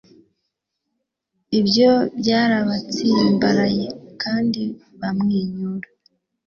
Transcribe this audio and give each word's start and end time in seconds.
Ibyo 1.59 1.91
byarabatsimbaraye 2.19 3.85
kandi 4.21 4.61
bamwenyura 4.99 5.87